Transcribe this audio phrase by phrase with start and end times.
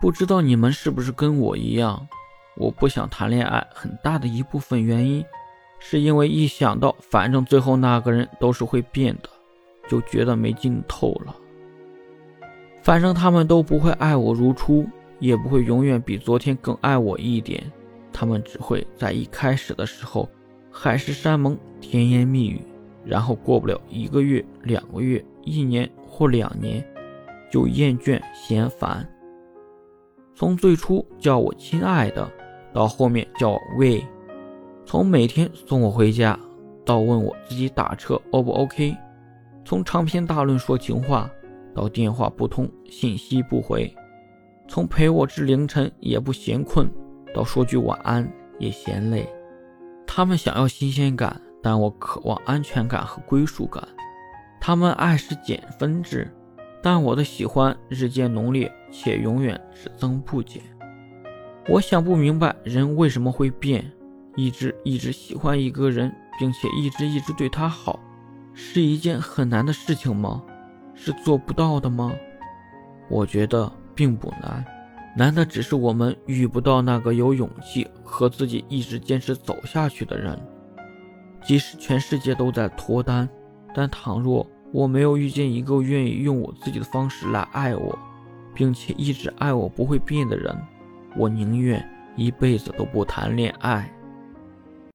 [0.00, 2.08] 不知道你们是不是跟我一样，
[2.56, 5.22] 我不想谈恋爱，很大的一部分原因，
[5.78, 9.28] 是因为一想到反正最后那个人都是会变的，
[9.86, 11.36] 就觉得没劲透了。
[12.82, 17.62] 反正他们都不会爱我如初，也不会永远比昨天更爱我一点，
[18.10, 20.26] 他们只会在一开始的时候
[20.70, 22.62] 海誓山盟、甜言蜜语，
[23.04, 26.82] 然后过不了一个月、两个月、一年或两年，
[27.52, 29.06] 就厌倦嫌烦。
[30.40, 32.26] 从最初叫我亲爱的，
[32.72, 34.02] 到后面叫我喂；
[34.86, 36.40] 从每天送我回家，
[36.82, 38.96] 到问我自己打车 O 不 OK；
[39.66, 41.30] 从长篇大论说情话，
[41.74, 43.94] 到电话不通、信息不回；
[44.66, 46.90] 从陪我至凌晨也不嫌困，
[47.34, 48.26] 到说句晚安
[48.58, 49.28] 也嫌累。
[50.06, 53.86] 他们想要新鲜感，但我渴望安全感和归属感。
[54.58, 56.34] 他们爱是减分制。
[56.82, 60.62] 但我的喜欢日渐浓烈，且永远只增不减。
[61.68, 63.84] 我想不明白，人为什么会变？
[64.36, 67.98] 一直一直喜欢一个人，并且一直一直对他好，
[68.54, 70.42] 是一件很难的事情吗？
[70.94, 72.12] 是做不到的吗？
[73.08, 74.64] 我觉得并不难，
[75.16, 80.38] 难的只是我们遇不到那个有勇气和自己一直坚持走下去的人。
[81.42, 83.28] 即使全世界都在脱单，
[83.74, 84.46] 但倘若……
[84.72, 87.98] 我没有遇见一个愿意用我自己的方式来爱我，
[88.54, 90.56] 并且一直爱我不会变的人，
[91.16, 93.90] 我宁愿一辈子都不谈恋爱。